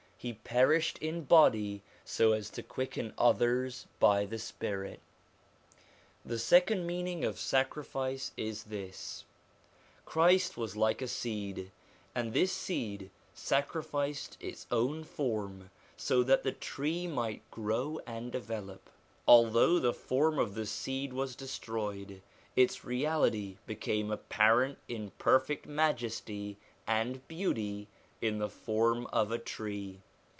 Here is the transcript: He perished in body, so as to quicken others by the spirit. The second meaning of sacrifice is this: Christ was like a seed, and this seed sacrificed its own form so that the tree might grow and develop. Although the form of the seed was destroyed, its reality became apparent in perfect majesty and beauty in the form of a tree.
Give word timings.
He 0.23 0.33
perished 0.33 0.99
in 0.99 1.23
body, 1.23 1.81
so 2.05 2.33
as 2.33 2.51
to 2.51 2.61
quicken 2.61 3.11
others 3.17 3.87
by 3.99 4.27
the 4.27 4.37
spirit. 4.37 4.99
The 6.23 6.37
second 6.37 6.85
meaning 6.85 7.25
of 7.25 7.39
sacrifice 7.39 8.31
is 8.37 8.65
this: 8.65 9.25
Christ 10.05 10.57
was 10.57 10.75
like 10.77 11.01
a 11.01 11.07
seed, 11.07 11.71
and 12.13 12.33
this 12.33 12.51
seed 12.51 13.09
sacrificed 13.33 14.37
its 14.39 14.67
own 14.69 15.03
form 15.05 15.71
so 15.97 16.21
that 16.21 16.43
the 16.43 16.51
tree 16.51 17.07
might 17.07 17.41
grow 17.49 17.99
and 18.05 18.31
develop. 18.31 18.91
Although 19.27 19.79
the 19.79 19.91
form 19.91 20.37
of 20.37 20.53
the 20.53 20.67
seed 20.67 21.13
was 21.13 21.35
destroyed, 21.35 22.21
its 22.55 22.85
reality 22.85 23.57
became 23.65 24.11
apparent 24.11 24.77
in 24.87 25.13
perfect 25.17 25.65
majesty 25.65 26.57
and 26.85 27.27
beauty 27.27 27.87
in 28.21 28.37
the 28.37 28.49
form 28.49 29.07
of 29.07 29.31
a 29.31 29.39
tree. 29.39 29.99